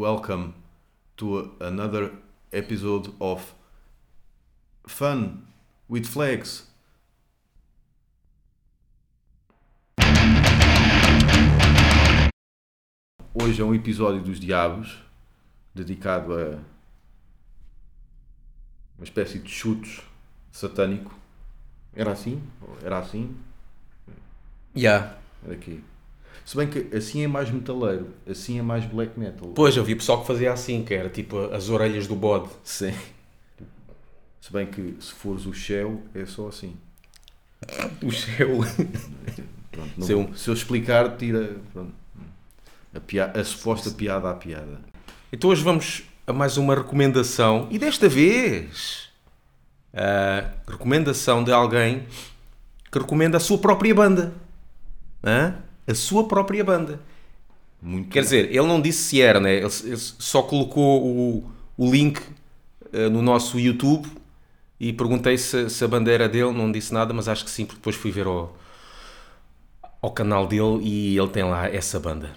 welcome 0.00 0.54
to 1.14 1.52
another 1.60 2.10
episode 2.54 3.12
of 3.20 3.54
Fun 4.86 5.42
with 5.90 6.06
Flags. 6.06 6.66
Hoje 13.34 13.60
é 13.60 13.64
um 13.64 13.74
episódio 13.74 14.22
dos 14.22 14.40
Diabos 14.40 14.96
dedicado 15.74 16.32
a 16.32 16.58
uma 18.96 19.04
espécie 19.04 19.38
de 19.38 19.50
chutos 19.50 20.00
satânico. 20.50 21.14
Era 21.94 22.12
assim? 22.12 22.42
Era 22.82 23.00
assim? 23.00 23.36
Já. 24.74 25.18
Era 25.44 25.52
aqui. 25.52 25.84
Se 26.44 26.56
bem 26.56 26.66
que 26.66 26.96
assim 26.96 27.22
é 27.22 27.28
mais 27.28 27.50
metaleiro, 27.50 28.08
assim 28.28 28.58
é 28.58 28.62
mais 28.62 28.84
black 28.84 29.18
metal. 29.18 29.50
Pois, 29.54 29.76
eu 29.76 29.84
vi 29.84 29.94
pessoal 29.94 30.20
que 30.20 30.26
fazia 30.26 30.52
assim, 30.52 30.82
que 30.84 30.92
era 30.94 31.08
tipo 31.08 31.38
as 31.52 31.68
orelhas 31.68 32.06
do 32.06 32.16
bode. 32.16 32.48
Sim. 32.64 32.92
Se 34.40 34.52
bem 34.52 34.66
que 34.66 34.96
se 35.00 35.12
fores 35.12 35.46
o 35.46 35.52
Shell 35.52 36.02
é 36.14 36.24
só 36.26 36.48
assim. 36.48 36.74
O 38.02 38.10
seu. 38.10 38.58
Pronto, 39.70 39.90
não- 39.98 40.06
Seu- 40.06 40.30
Se 40.34 40.48
eu 40.50 40.54
explicar, 40.54 41.16
tira 41.16 41.56
pronto, 41.72 41.92
a, 42.94 43.38
a 43.40 43.44
suposta 43.44 43.90
piada 43.90 44.30
à 44.30 44.34
piada. 44.34 44.80
Então 45.32 45.50
hoje 45.50 45.62
vamos 45.62 46.02
a 46.26 46.32
mais 46.32 46.56
uma 46.56 46.74
recomendação. 46.74 47.68
E 47.70 47.78
desta 47.78 48.08
vez, 48.08 49.08
a 49.94 50.50
recomendação 50.68 51.44
de 51.44 51.52
alguém 51.52 52.06
que 52.90 52.98
recomenda 52.98 53.36
a 53.36 53.40
sua 53.40 53.58
própria 53.58 53.94
banda. 53.94 54.32
Hã? 55.22 55.56
A 55.90 55.94
sua 55.94 56.26
própria 56.28 56.62
banda. 56.64 57.00
Muito 57.82 58.10
Quer 58.10 58.22
dizer, 58.22 58.46
ele 58.50 58.66
não 58.66 58.80
disse 58.80 59.02
se 59.04 59.22
era, 59.22 59.40
né? 59.40 59.54
ele, 59.56 59.66
ele 59.84 59.96
só 59.96 60.42
colocou 60.42 61.02
o, 61.04 61.50
o 61.78 61.90
link 61.90 62.20
eh, 62.92 63.08
no 63.08 63.22
nosso 63.22 63.58
YouTube 63.58 64.06
e 64.78 64.92
perguntei 64.92 65.38
se, 65.38 65.68
se 65.70 65.82
a 65.84 65.88
banda 65.88 66.10
era 66.12 66.28
dele, 66.28 66.52
não 66.52 66.70
disse 66.70 66.92
nada, 66.92 67.14
mas 67.14 67.26
acho 67.28 67.44
que 67.44 67.50
sim, 67.50 67.64
porque 67.64 67.78
depois 67.80 67.96
fui 67.96 68.10
ver 68.10 68.26
ao, 68.26 68.54
ao 70.02 70.10
canal 70.10 70.46
dele 70.46 70.80
e 70.82 71.18
ele 71.18 71.28
tem 71.28 71.44
lá 71.44 71.68
essa 71.68 71.98
banda 71.98 72.32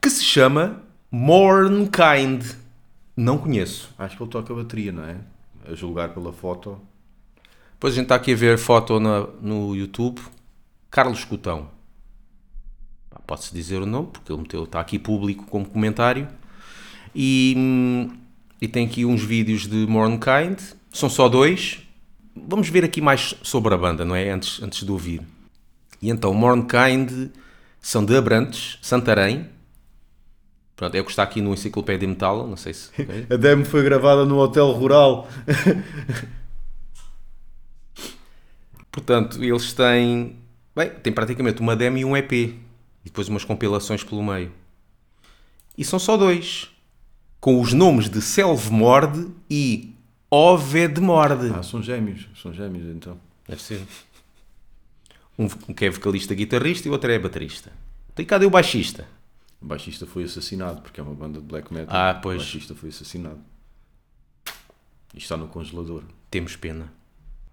que 0.00 0.10
se 0.10 0.22
chama 0.24 0.82
Mornkind. 1.10 2.44
Não 3.16 3.36
conheço. 3.38 3.90
Acho 3.98 4.16
que 4.16 4.22
ele 4.22 4.30
toca 4.30 4.54
bateria, 4.54 4.92
não 4.92 5.04
é? 5.04 5.16
A 5.68 5.74
julgar 5.74 6.14
pela 6.14 6.32
foto. 6.32 6.80
Depois 7.72 7.92
a 7.94 7.96
gente 7.96 8.04
está 8.04 8.14
aqui 8.14 8.32
a 8.32 8.36
ver 8.36 8.58
foto 8.58 9.00
na- 9.00 9.26
no 9.42 9.74
YouTube. 9.74 10.20
Carlos 10.90 11.24
Cotão. 11.24 11.68
Pode-se 13.28 13.52
dizer 13.52 13.82
o 13.82 13.84
nome, 13.84 14.08
porque 14.10 14.32
ele 14.32 14.40
meteu, 14.40 14.64
está 14.64 14.80
aqui 14.80 14.98
público 14.98 15.44
como 15.44 15.68
comentário. 15.68 16.26
E, 17.14 18.08
e 18.58 18.66
tem 18.66 18.86
aqui 18.86 19.04
uns 19.04 19.22
vídeos 19.22 19.66
de 19.66 19.86
Mornkind. 19.86 20.58
São 20.90 21.10
só 21.10 21.28
dois. 21.28 21.86
Vamos 22.34 22.70
ver 22.70 22.84
aqui 22.84 23.02
mais 23.02 23.34
sobre 23.42 23.74
a 23.74 23.76
banda, 23.76 24.02
não 24.02 24.16
é? 24.16 24.30
Antes, 24.30 24.62
antes 24.62 24.82
de 24.82 24.90
ouvir. 24.90 25.20
E 26.00 26.08
então, 26.08 26.32
Mornkind 26.32 27.30
são 27.82 28.02
de 28.02 28.16
Abrantes, 28.16 28.78
Santarém. 28.80 29.46
Pronto, 30.74 30.94
é 30.94 31.00
o 31.00 31.04
que 31.04 31.10
está 31.10 31.22
aqui 31.22 31.42
no 31.42 31.52
Enciclopédia 31.52 32.08
Metal, 32.08 32.46
não 32.46 32.56
sei 32.56 32.72
se... 32.72 32.90
A 33.28 33.36
demo 33.36 33.66
foi 33.66 33.82
gravada 33.82 34.24
no 34.24 34.38
Hotel 34.38 34.70
Rural. 34.70 35.28
Portanto, 38.90 39.44
eles 39.44 39.74
têm. 39.74 40.36
Bem, 40.74 40.88
tem 41.02 41.12
praticamente 41.12 41.60
uma 41.60 41.76
demo 41.76 41.98
e 41.98 42.06
um 42.06 42.16
EP. 42.16 42.67
E 43.04 43.08
depois 43.08 43.28
umas 43.28 43.44
compilações 43.44 44.02
pelo 44.04 44.22
meio. 44.22 44.52
E 45.76 45.84
são 45.84 45.98
só 45.98 46.16
dois. 46.16 46.68
Com 47.40 47.60
os 47.60 47.72
nomes 47.72 48.08
de 48.08 48.20
Selvmord 48.20 49.30
e 49.48 49.94
Ovedmord. 50.30 51.52
Ah, 51.54 51.62
são 51.62 51.82
gêmeos. 51.82 52.26
São 52.40 52.52
gêmeos 52.52 52.84
então. 52.94 53.18
Deve 53.48 53.62
ser. 53.62 53.82
Um 55.38 55.48
que 55.48 55.84
é 55.84 55.90
vocalista 55.90 56.34
guitarrista 56.34 56.88
e 56.88 56.90
o 56.90 56.92
outro 56.92 57.10
é 57.10 57.18
baterista. 57.18 57.72
Então, 58.12 58.22
e 58.22 58.26
cadê 58.26 58.44
o 58.44 58.50
baixista? 58.50 59.06
O 59.60 59.66
baixista 59.66 60.04
foi 60.06 60.24
assassinado 60.24 60.82
porque 60.82 61.00
é 61.00 61.02
uma 61.02 61.14
banda 61.14 61.40
de 61.40 61.46
black 61.46 61.72
metal. 61.72 61.94
Ah, 61.96 62.14
pois. 62.14 62.36
O 62.36 62.38
baixista 62.40 62.74
foi 62.74 62.88
assassinado. 62.88 63.38
E 65.14 65.18
está 65.18 65.36
no 65.36 65.48
congelador. 65.48 66.02
Temos 66.30 66.56
pena. 66.56 66.92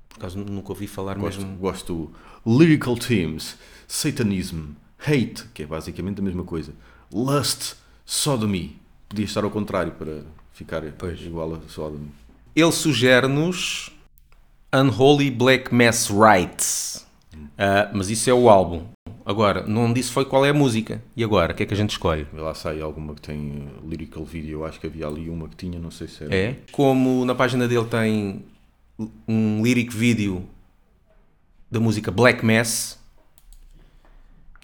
Por 0.10 0.18
acaso 0.18 0.40
nunca 0.40 0.70
ouvi 0.72 0.88
falar 0.88 1.16
Gosto, 1.18 1.42
mesmo. 1.42 1.58
gosto 1.58 2.14
Lyrical 2.46 2.98
Themes, 2.98 3.58
Satanism, 3.88 4.72
Hate, 5.06 5.46
que 5.54 5.64
é 5.64 5.66
basicamente 5.66 6.20
a 6.20 6.24
mesma 6.24 6.44
coisa. 6.44 6.74
Lust, 7.12 7.76
Sodomy. 8.06 8.78
Podia 9.08 9.26
estar 9.26 9.44
ao 9.44 9.52
contrário 9.52 9.92
para 9.94 10.24
ficar 10.54 10.82
Pois. 10.98 11.22
igual 11.22 11.54
a 11.56 11.70
Sodomy. 11.70 12.10
Ele 12.56 12.72
sugere-nos 12.72 13.92
Unholy 14.74 15.30
Black 15.30 15.74
Mass 15.74 16.10
Rites. 16.10 17.06
Ah, 17.58 17.90
mas 17.94 18.10
isso 18.10 18.30
é 18.30 18.34
o 18.34 18.50
álbum. 18.50 18.84
Agora, 19.26 19.66
não 19.66 19.92
disse 19.92 20.12
foi 20.12 20.24
qual 20.26 20.46
é 20.46 20.50
a 20.50 20.54
música. 20.54 21.02
E 21.16 21.24
agora, 21.24 21.52
o 21.52 21.56
que 21.56 21.64
é 21.64 21.66
que 21.66 21.74
a 21.74 21.78
gente 21.78 21.92
escolhe? 21.92 22.28
Lá 22.32 22.54
sai 22.54 22.80
alguma 22.80 23.16
que 23.16 23.22
tem 23.22 23.68
uh, 23.84 23.88
lyrical 23.88 24.24
video. 24.24 24.60
Eu 24.60 24.66
acho 24.66 24.80
que 24.80 24.86
havia 24.86 25.08
ali 25.08 25.30
uma 25.30 25.50
que 25.50 25.56
tinha, 25.56 25.80
não 25.80 25.90
sei 25.90 26.08
se 26.08 26.24
era. 26.24 26.36
É? 26.36 26.58
Como 26.72 27.26
na 27.26 27.34
página 27.34 27.68
dele 27.68 27.86
tem 27.86 28.46
um 29.28 29.64
lyric 29.64 29.96
video 29.96 30.48
da 31.72 31.80
música 31.80 32.12
Black 32.12 32.46
Mass, 32.46 33.00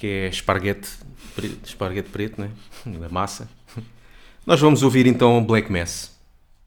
que 0.02 0.08
é 0.08 0.30
esparguete 0.30 0.90
preto, 1.36 1.64
esparguete 1.64 2.10
preto 2.10 2.42
né? 2.42 2.50
da 3.00 3.08
massa. 3.08 3.48
Nós 4.44 4.60
vamos 4.60 4.82
ouvir 4.82 5.06
então 5.06 5.46
Black 5.46 5.72
Mass. 5.72 6.20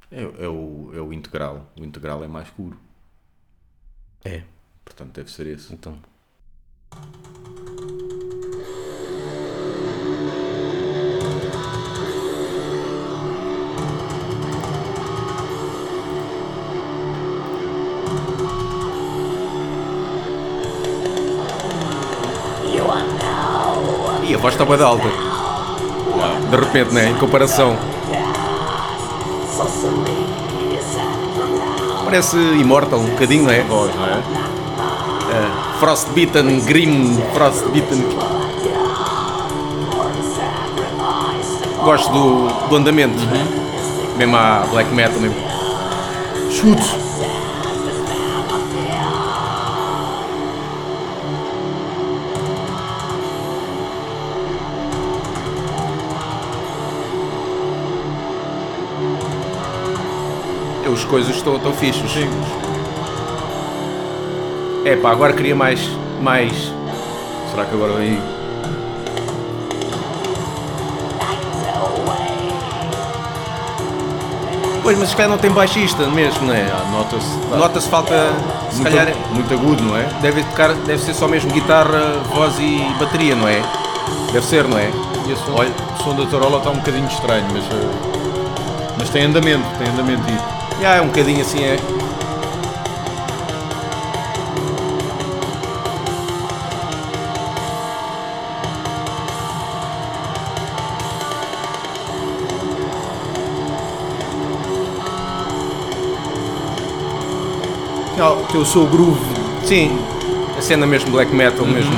É, 0.09 0.22
é 0.22 0.49
o, 0.49 0.93
é 0.95 1.00
o 1.00 1.12
integral. 1.12 1.69
O 1.77 1.83
integral 1.83 2.23
é 2.23 2.28
mais 2.28 2.47
escuro. 2.47 2.78
É, 4.25 4.43
Portanto, 4.84 5.15
deve 5.15 5.33
ser 5.33 5.49
esse. 5.49 5.75
então. 5.75 5.99
E 24.27 24.35
a 24.35 24.39
voz 24.39 24.55
está 24.55 24.65
bem 24.65 24.81
alta. 24.83 25.07
De 26.51 26.57
repente, 26.57 26.95
né? 26.95 27.11
Em 27.11 27.15
comparação. 27.15 27.77
Parece 32.05 32.37
Immortal 32.37 33.01
um 33.01 33.07
bocadinho, 33.07 33.45
não 33.45 33.51
é? 33.51 33.62
Voz, 33.62 33.95
não 33.95 34.05
é? 34.07 34.23
Frostbitten, 35.79 36.61
Grim, 36.61 37.21
Frostbitten. 37.35 38.03
Gosto 41.85 42.12
do, 42.12 42.69
do 42.69 42.77
andamento. 42.77 43.19
Mesmo 44.17 44.37
a 44.37 44.65
black 44.71 44.91
metal 44.95 45.21
mesmo. 45.21 45.37
Chutes! 46.51 47.04
As 60.94 61.05
coisas 61.05 61.34
estão 61.37 61.59
tão 61.59 61.72
fixos. 61.72 62.12
É 64.84 64.97
pá, 64.97 65.10
agora 65.10 65.32
queria 65.32 65.55
mais. 65.55 65.81
mais. 66.21 66.72
Será 67.50 67.65
que 67.65 67.75
agora 67.75 67.94
vem. 67.94 68.21
Pois, 74.82 74.99
mas 74.99 75.08
se 75.11 75.17
calhar 75.17 75.31
não 75.31 75.38
tem 75.38 75.50
baixista 75.50 76.06
mesmo, 76.08 76.46
não 76.46 76.55
é? 76.55 76.61
Ah, 76.70 76.85
Nota-se. 76.93 77.56
Nota-se 77.56 77.88
falta. 77.88 78.32
Se 78.70 78.81
muito, 78.82 78.94
calhar 78.97 79.14
muito 79.31 79.55
agudo, 79.55 79.82
não 79.82 79.97
é? 79.97 80.02
deve, 80.20 80.43
tocar, 80.44 80.75
deve 80.75 81.02
ser 81.02 81.14
só 81.14 81.26
mesmo 81.26 81.50
guitarra, 81.50 82.19
voz 82.35 82.58
e 82.58 82.85
bateria, 82.99 83.35
não 83.35 83.49
é? 83.49 83.62
Deve 84.32 84.44
ser, 84.44 84.64
não 84.69 84.79
é? 84.79 84.88
O 84.88 85.37
som, 85.37 85.52
o 85.55 86.02
som 86.05 86.14
da 86.17 86.26
tarola 86.26 86.58
está 86.58 86.70
um 86.70 86.76
bocadinho 86.76 87.06
estranho, 87.08 87.47
mas. 87.52 87.64
uh, 87.64 88.94
Mas 88.99 89.08
tem 89.08 89.25
andamento, 89.25 89.64
tem 89.79 89.88
andamento 89.88 90.23
e 90.29 90.63
Já 90.85 90.97
é 90.97 91.01
um 91.01 91.07
bocadinho 91.07 91.41
assim, 91.41 91.65
é. 91.65 91.79
Tem 108.53 108.61
o 108.61 108.67
seu 108.67 108.87
groove. 108.87 109.19
Sim, 109.65 109.99
a 110.59 110.61
cena 110.61 110.87
mesmo 110.87 111.11
black 111.11 111.35
metal, 111.35 111.65
mesmo. 111.65 111.95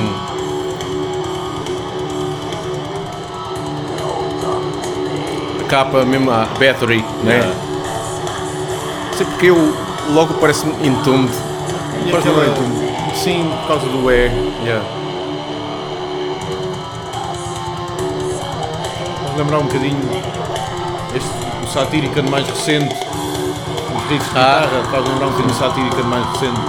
capa 5.67 6.05
mesmo 6.05 6.31
a 6.31 6.45
Battery, 6.57 7.03
né? 7.25 7.66
Sei 9.17 9.25
porque 9.25 9.47
eu 9.47 9.73
logo 10.13 10.33
parece-me 10.35 10.73
Entombed. 10.87 11.31
Parece 12.11 12.29
aquela- 12.29 12.45
um 12.45 12.51
Entombed. 12.51 13.17
Sim, 13.17 13.51
por 13.61 13.67
causa 13.67 13.85
do 13.87 14.11
E. 14.11 14.29
Yeah. 14.63 14.85
Lembrar 19.37 19.59
um 19.59 19.63
bocadinho 19.63 19.97
este, 21.15 21.29
o 21.63 21.67
Satirican 21.67 22.23
mais 22.23 22.47
recente. 22.47 22.95
Os 22.95 24.09
riffs 24.09 24.29
de 24.31 24.37
Ah. 24.37 24.61
guitarra 24.67 24.83
faz 24.91 25.07
lembrar 25.07 25.27
um 25.27 25.31
bocadinho 25.31 25.53
o 25.53 25.57
Satirican 25.57 26.03
mais 26.03 26.25
recente. 26.33 26.59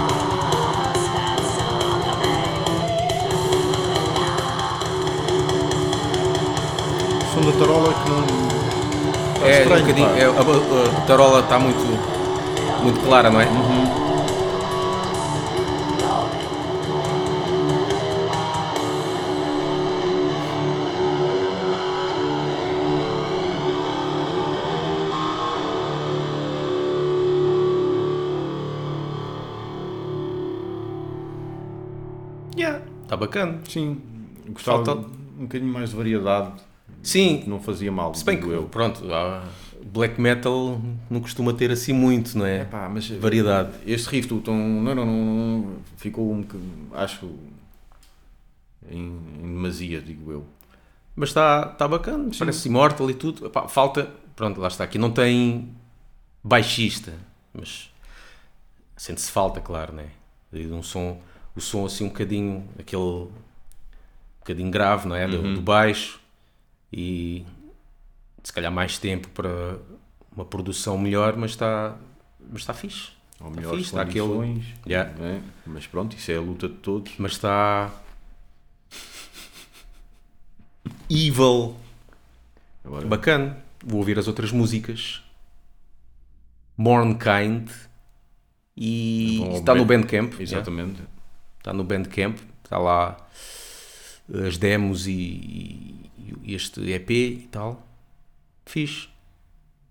O 7.21 7.33
som 7.33 7.41
da 7.51 7.57
tarola 7.57 7.93
que 7.93 8.09
não. 8.09 8.49
Está 9.35 9.47
É, 9.47 9.49
um 9.49 9.61
estranho, 9.61 9.81
bocadinho, 9.81 10.09
pá. 10.09 10.17
é, 10.17 10.25
a, 10.25 10.97
a 10.97 11.01
tarola 11.01 11.39
está 11.39 11.59
muito, 11.59 11.79
muito 12.83 12.99
clara, 13.01 13.29
não 13.29 13.39
é? 13.41 13.47
Yeah, 32.57 32.81
está 33.03 33.15
bacana. 33.15 33.59
Sim, 33.67 34.01
gostava 34.49 34.83
Falta- 34.85 35.01
de 35.01 35.07
um 35.39 35.43
bocadinho 35.43 35.71
mais 35.73 35.91
de 35.91 35.95
variedade. 35.95 36.51
Sim, 37.01 37.43
Não 37.47 37.59
fazia 37.61 37.91
mal, 37.91 38.13
se 38.13 38.25
bem 38.25 38.39
que, 38.39 38.47
eu. 38.49 38.63
pronto, 38.63 39.01
ah, 39.11 39.43
black 39.85 40.19
metal 40.19 40.81
não 41.09 41.21
costuma 41.21 41.53
ter 41.53 41.71
assim 41.71 41.93
muito, 41.93 42.37
não 42.37 42.45
é? 42.45 42.61
Epá, 42.61 42.89
mas 42.89 43.07
Variedade. 43.09 43.71
Este 43.85 44.09
riff 44.09 44.27
do 44.27 44.41
tom 44.41 44.55
não, 44.55 44.95
não, 44.95 45.05
não, 45.05 45.15
não, 45.25 45.75
ficou 45.97 46.31
um 46.31 46.45
acho 46.93 47.29
em, 48.89 49.17
em 49.41 49.53
demasia, 49.53 50.01
digo 50.01 50.31
eu. 50.31 50.45
Mas 51.15 51.29
está 51.29 51.65
tá 51.65 51.87
bacana, 51.87 52.29
parece 52.37 52.67
Immortal 52.67 53.09
e 53.09 53.13
tudo. 53.13 53.45
Epá, 53.45 53.67
falta, 53.67 54.09
pronto, 54.35 54.59
lá 54.59 54.67
está. 54.67 54.83
Aqui 54.83 54.97
não 54.97 55.11
tem 55.11 55.69
baixista, 56.43 57.13
mas 57.53 57.91
sente-se 58.95 59.31
falta, 59.31 59.59
claro, 59.59 59.93
né? 59.93 60.07
De 60.51 60.67
um 60.67 60.83
som, 60.83 61.21
o 61.55 61.61
som 61.61 61.85
assim 61.85 62.05
um 62.05 62.09
bocadinho, 62.09 62.67
aquele 62.77 63.01
um 63.01 63.29
bocadinho 64.39 64.71
grave, 64.71 65.07
não 65.07 65.15
é? 65.15 65.27
Do, 65.27 65.55
do 65.55 65.61
baixo 65.61 66.19
e 66.91 67.45
se 68.43 68.53
calhar 68.53 68.71
mais 68.71 68.97
tempo 68.97 69.27
para 69.29 69.77
uma 70.35 70.45
produção 70.45 70.97
melhor, 70.97 71.35
mas 71.37 71.51
está 71.51 71.95
mas 72.51 72.61
está 72.61 72.73
fixe. 72.73 73.09
Ou 73.39 73.47
Está 73.47 73.59
melhores 73.61 73.77
fixe, 73.79 73.89
está 73.91 74.01
aquele- 74.01 74.63
Yeah. 74.87 75.11
né? 75.17 75.41
mas 75.65 75.85
pronto, 75.87 76.15
isso 76.15 76.31
é 76.31 76.35
a 76.35 76.41
luta 76.41 76.67
de 76.67 76.75
todos. 76.75 77.13
Mas 77.17 77.33
está 77.33 77.91
evil, 81.09 81.75
Agora, 82.83 83.05
bacana. 83.07 83.57
Vou 83.83 83.99
ouvir 83.99 84.17
as 84.19 84.27
outras 84.27 84.51
músicas. 84.51 85.23
Mornkind 86.77 87.69
e 88.75 89.41
está 89.55 89.75
no 89.75 89.83
Band- 89.85 90.01
Bandcamp. 90.01 90.39
exatamente. 90.39 91.01
Está 91.57 91.73
no 91.73 91.83
Bandcamp, 91.83 92.37
está 92.63 92.77
lá 92.77 93.17
as 94.45 94.57
demos 94.57 95.07
e, 95.07 96.09
e 96.43 96.53
este 96.55 96.79
EP 96.91 97.09
e 97.11 97.47
tal. 97.51 97.85
Fixe. 98.69 99.07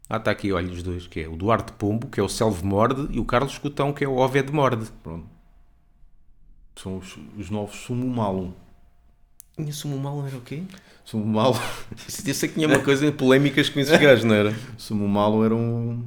Ah, 0.08 0.16
está 0.18 0.30
aqui, 0.30 0.52
olha 0.52 0.72
os 0.72 0.82
dois, 0.84 1.06
que 1.06 1.20
é 1.20 1.28
o 1.28 1.36
Duarte 1.36 1.72
Pombo, 1.72 2.06
que 2.06 2.20
é 2.20 2.22
o 2.22 2.28
Selve 2.28 2.64
Morde, 2.64 3.08
e 3.10 3.18
o 3.18 3.24
Carlos 3.24 3.58
Cotão, 3.58 3.92
que 3.92 4.04
é 4.04 4.08
o 4.08 4.16
Oved 4.16 4.50
Morde. 4.52 4.86
Pronto. 5.02 5.26
São 6.76 6.98
os, 6.98 7.18
os 7.36 7.50
novos 7.50 7.76
Sumo 7.76 8.06
Malum. 8.08 8.52
Conheço 9.56 9.88
o 9.88 9.98
mal, 9.98 10.18
não 10.18 10.26
era 10.28 10.36
o 10.36 10.40
quê? 10.40 10.62
Sumo 11.04 11.26
Malum, 11.26 11.58
Eu 12.24 12.34
sei 12.34 12.48
que 12.48 12.54
tinha 12.54 12.68
uma 12.68 12.78
coisa 12.78 13.10
polémicas 13.10 13.68
com 13.68 13.80
esses 13.80 13.98
gajos, 13.98 14.24
não 14.24 14.34
era? 14.36 14.54
Sumo 14.76 15.08
Malum 15.08 15.44
eram 15.44 16.04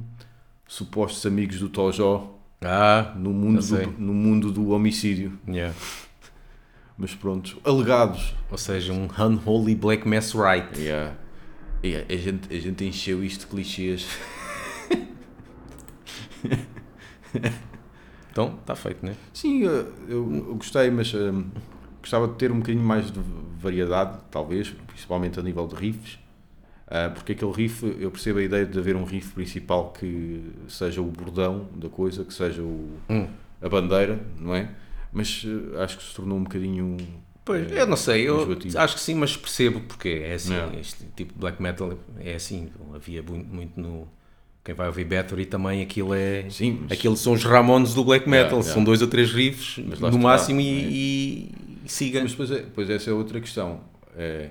supostos 0.66 1.26
amigos 1.26 1.58
do 1.58 1.68
Tojó 1.68 2.34
Ah, 2.62 3.12
no 3.16 3.30
mundo, 3.30 3.60
do, 3.60 3.86
no 4.00 4.14
mundo 4.14 4.50
do 4.50 4.70
homicídio. 4.70 5.38
yeah. 5.46 5.76
Mas 6.96 7.14
pronto, 7.14 7.60
alegados. 7.64 8.34
Ou 8.50 8.56
seja, 8.56 8.92
um 8.94 9.06
Unholy 9.18 9.74
Black 9.74 10.08
Mass 10.08 10.32
Right. 10.34 10.80
Yeah. 10.80 11.16
Yeah, 11.84 12.06
a, 12.08 12.16
gente, 12.16 12.54
a 12.54 12.60
gente 12.60 12.84
encheu 12.84 13.24
isto 13.24 13.40
de 13.40 13.46
clichês. 13.46 14.06
Então, 18.30 18.56
está 18.60 18.74
feito, 18.74 19.04
né? 19.04 19.14
Sim, 19.34 19.62
eu, 19.62 19.70
eu- 20.08 20.34
eu 20.48 20.54
gostei, 20.54 20.90
mas 20.90 21.12
hum, 21.12 21.44
gostava 22.00 22.26
de 22.26 22.34
ter 22.36 22.50
um 22.50 22.60
bocadinho 22.60 22.82
mais 22.82 23.10
de 23.10 23.20
variedade, 23.60 24.18
talvez, 24.30 24.70
principalmente 24.86 25.38
a 25.38 25.42
nível 25.42 25.66
de 25.66 25.74
riffs. 25.74 26.18
Ah, 26.86 27.10
porque 27.14 27.32
aquele 27.32 27.52
riff, 27.52 27.84
eu 28.00 28.10
percebo 28.10 28.38
a 28.38 28.42
ideia 28.42 28.64
de 28.64 28.78
haver 28.78 28.96
um 28.96 29.04
riff 29.04 29.32
principal 29.34 29.92
que 29.92 30.42
seja 30.66 31.02
o 31.02 31.06
bordão 31.06 31.68
da 31.76 31.90
coisa, 31.90 32.24
que 32.24 32.32
seja 32.32 32.62
o, 32.62 32.96
Hum. 33.10 33.28
a 33.60 33.68
bandeira, 33.68 34.18
não 34.38 34.54
é? 34.54 34.70
Mas 35.12 35.44
eh, 35.46 35.82
acho 35.82 35.98
que 35.98 36.04
se 36.04 36.14
tornou 36.14 36.38
um 36.38 36.44
bocadinho. 36.44 36.96
Pois, 37.44 37.70
eh, 37.72 37.80
eu 37.82 37.86
não 37.86 37.96
sei, 37.96 38.28
eu 38.28 38.46
acho 38.76 38.94
que 38.94 39.00
sim, 39.00 39.14
mas 39.14 39.36
percebo 39.36 39.80
porque 39.80 40.08
é 40.08 40.34
assim, 40.34 40.54
Não. 40.54 40.72
este 40.78 41.04
tipo 41.16 41.32
de 41.34 41.38
black 41.40 41.60
metal 41.60 41.98
é 42.20 42.34
assim, 42.34 42.70
havia 42.94 43.22
muito, 43.22 43.52
muito 43.52 43.80
no... 43.80 44.08
Quem 44.64 44.76
vai 44.76 44.86
ouvir 44.86 45.04
Battery 45.04 45.44
também, 45.46 45.82
aquilo 45.82 46.14
é... 46.14 46.48
Sim, 46.48 46.80
mas- 46.82 46.92
Aquilo 46.92 47.16
são 47.16 47.32
os 47.32 47.42
Ramones 47.42 47.94
do 47.94 48.04
black 48.04 48.28
metal, 48.28 48.58
Yeah, 48.58 48.62
são 48.62 48.72
yeah. 48.74 48.84
dois 48.84 49.02
ou 49.02 49.08
três 49.08 49.32
riffs 49.32 49.78
lá 50.00 50.08
no 50.08 50.18
máximo 50.20 50.60
e, 50.60 50.64
não 50.64 50.70
é? 50.78 50.90
e, 50.92 51.54
e 51.84 51.88
siga. 51.88 52.20
Mas 52.22 52.30
depois, 52.30 52.50
é, 52.52 52.54
depois 52.58 52.88
essa 52.90 53.10
é 53.10 53.12
outra 53.12 53.40
questão. 53.40 53.80
É, 54.16 54.50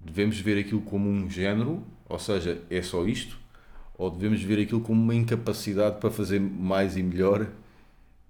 devemos 0.00 0.36
ver 0.40 0.58
aquilo 0.58 0.80
como 0.80 1.08
um 1.08 1.30
género, 1.30 1.80
ou 2.08 2.18
seja, 2.18 2.58
é 2.68 2.82
só 2.82 3.06
isto, 3.06 3.38
ou 3.96 4.10
devemos 4.10 4.42
ver 4.42 4.60
aquilo 4.60 4.80
como 4.80 5.00
uma 5.00 5.14
incapacidade 5.14 6.00
para 6.00 6.10
fazer 6.10 6.40
mais 6.40 6.96
e 6.96 7.02
melhor? 7.04 7.46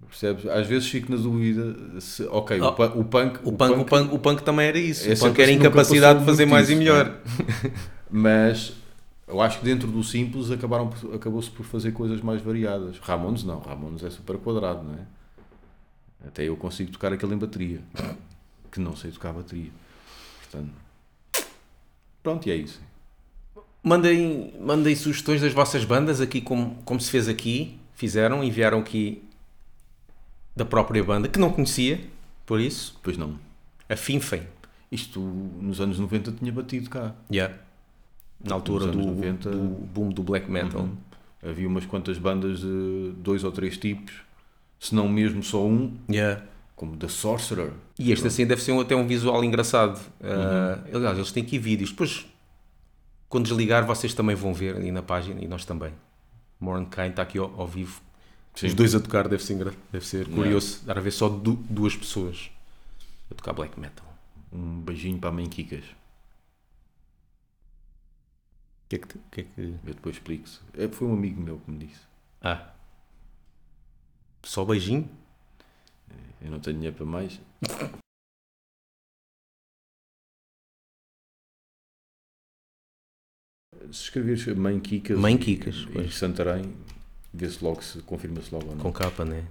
Percebes? 0.07 0.45
Às 0.47 0.67
vezes 0.67 0.89
fico 0.89 1.09
na 1.11 1.17
dúvida 1.17 1.99
se, 2.01 2.23
ok, 2.23 2.59
Oh, 2.61 2.67
o, 2.67 2.71
pu- 2.73 2.83
o 2.99 3.05
punk, 3.05 3.39
O 3.43 3.51
punk, 3.53 3.79
o, 3.79 3.85
punk, 3.85 4.13
o 4.13 4.19
punk 4.19 4.43
também 4.43 4.67
era 4.67 4.77
isso, 4.77 5.09
É 5.09 5.13
o 5.13 5.17
punk 5.19 5.39
era 5.39 5.49
assim, 5.49 5.59
incapacidade 5.59 6.19
de 6.19 6.25
fazer 6.25 6.45
mais 6.45 6.69
e 6.69 6.73
isso, 6.73 6.79
melhor. 6.79 7.17
mas 8.11 8.73
eu 9.27 9.39
acho 9.41 9.59
que 9.59 9.65
dentro 9.65 9.87
do 9.87 10.03
simples 10.03 10.51
acabaram 10.51 10.89
acabou-se 11.13 11.49
por 11.49 11.65
fazer 11.65 11.91
coisas 11.93 12.19
mais 12.21 12.41
variadas. 12.41 12.99
Ramones 12.99 13.43
não, 13.43 13.59
Ramones 13.59 14.03
é 14.03 14.09
super 14.09 14.37
quadrado, 14.37 14.83
não 14.83 14.95
é? 14.95 16.27
Até 16.27 16.43
eu 16.43 16.55
consigo 16.57 16.91
tocar 16.91 17.13
aquele 17.13 17.33
em 17.33 17.37
bateria, 17.37 17.79
que 18.71 18.79
não 18.79 18.95
sei 18.95 19.11
tocar 19.11 19.31
bateria. 19.33 19.71
Portanto, 20.41 20.71
pronto, 22.21 22.47
e 22.47 22.51
é 22.51 22.55
isso. 22.55 22.79
Mandem, 23.83 24.53
mandem 24.59 24.95
sugestões 24.95 25.41
das 25.41 25.53
vossas 25.53 25.83
bandas 25.83 26.21
aqui, 26.21 26.39
como, 26.41 26.75
como 26.85 26.99
se 26.99 27.09
fez 27.09 27.27
aqui. 27.27 27.79
Fizeram, 27.95 28.43
enviaram 28.43 28.79
aqui 28.79 29.23
da 30.55 30.65
própria 30.65 31.03
banda, 31.03 31.27
que 31.27 31.39
não 31.39 31.51
conhecia, 31.51 31.99
por 32.45 32.59
isso, 32.59 32.99
Pois 33.03 33.17
não. 33.17 33.37
a 33.89 33.95
Finfem. 33.95 34.43
Isto 34.91 35.19
nos 35.21 35.79
anos 35.79 35.97
90 35.99 36.33
tinha 36.33 36.51
batido 36.51 36.89
cá. 36.89 37.13
Yeah. 37.31 37.55
Na 38.43 38.55
altura 38.55 38.87
do, 38.87 38.99
anos 38.99 39.05
90. 39.17 39.49
do 39.49 39.59
boom 39.85 40.09
do 40.09 40.21
black 40.23 40.49
metal. 40.51 40.81
Uhum. 40.81 40.97
Havia 41.49 41.67
umas 41.67 41.85
quantas 41.85 42.17
bandas 42.17 42.59
de 42.59 43.13
dois 43.17 43.43
ou 43.43 43.51
três 43.51 43.77
tipos, 43.77 44.13
se 44.79 44.93
não 44.93 45.07
mesmo 45.07 45.41
só 45.43 45.65
um, 45.65 45.95
Yeah. 46.09 46.43
como 46.75 46.97
The 46.97 47.07
Sorcerer. 47.07 47.71
E 47.97 48.11
este 48.11 48.27
assim 48.27 48.45
deve 48.45 48.61
ser 48.61 48.73
um- 48.73 48.81
até 48.81 48.95
um 48.95 49.07
visual 49.07 49.43
engraçado. 49.43 49.99
Uhum. 50.19 50.95
aliás, 50.97 51.17
eles 51.17 51.31
têm 51.31 51.43
aqui 51.43 51.57
vídeos. 51.57 51.91
Depois, 51.91 52.25
quando 53.29 53.45
desligar, 53.45 53.85
vocês 53.85 54.13
também 54.13 54.35
vão 54.35 54.53
ver 54.53 54.75
ali 54.75 54.91
na 54.91 55.01
página 55.01 55.39
e 55.41 55.47
nós 55.47 55.63
também. 55.63 55.93
Mornkind 56.59 57.11
está 57.11 57.21
aqui 57.21 57.37
ao, 57.37 57.53
ao 57.59 57.67
vivo. 57.67 58.01
Sim. 58.55 58.67
Os 58.67 58.73
dois 58.73 58.93
a 58.95 58.99
tocar 58.99 59.27
deve 59.27 59.43
ser, 59.43 59.57
deve 59.91 60.05
ser 60.05 60.27
curioso 60.29 60.83
dar 60.85 60.97
a 60.97 61.01
ver 61.01 61.11
só 61.11 61.29
du- 61.29 61.55
duas 61.69 61.95
pessoas 61.95 62.51
a 63.31 63.35
tocar 63.35 63.53
black 63.53 63.79
metal. 63.79 64.05
Um 64.51 64.81
beijinho 64.81 65.17
para 65.19 65.29
a 65.29 65.31
mãe 65.31 65.47
Kikas. 65.49 65.85
O 65.85 65.95
que 68.89 68.95
é 68.97 68.99
que, 68.99 69.17
que, 69.31 69.41
é 69.41 69.43
que... 69.45 69.61
Eu 69.61 69.79
depois 69.93 70.15
explico-se. 70.17 70.59
É, 70.73 70.87
Foi 70.89 71.07
um 71.07 71.13
amigo 71.13 71.39
meu 71.41 71.57
que 71.59 71.71
me 71.71 71.85
disse. 71.85 72.01
Ah. 72.41 72.73
Só 74.43 74.65
beijinho? 74.65 75.09
Eu 76.41 76.51
não 76.51 76.59
tenho 76.59 76.75
dinheiro 76.75 76.97
para 76.97 77.05
mais. 77.05 77.39
Se 83.91 84.03
escreveres 84.03 84.45
Mãe 84.55 84.79
Kikas, 84.79 85.17
Mãe 85.17 85.37
Kikas, 85.37 85.75
em 85.89 85.93
pois. 85.93 86.15
Santarém, 86.15 86.73
vê-se 87.33 87.63
logo 87.63 87.81
se 87.81 87.99
confirma-se 88.01 88.53
logo 88.53 88.69
ou 88.69 88.75
não. 88.75 88.83
Com 88.83 88.91
capa, 88.91 89.25
né? 89.25 89.43